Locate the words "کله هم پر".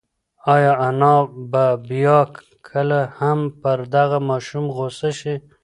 2.67-3.79